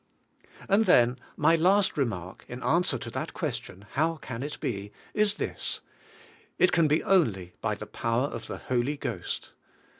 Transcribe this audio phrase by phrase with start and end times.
[0.67, 5.35] And then, my last remark, in answer to that question," How can it be?" is
[5.35, 5.81] this:
[6.57, 9.51] it can be only by the power of the Holy Ghost.